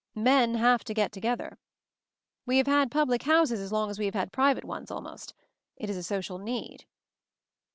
[0.15, 1.59] "Men have to get together.
[2.47, 5.35] We have had public houses as long as we have had private ones, almost.
[5.77, 6.85] It is a social need."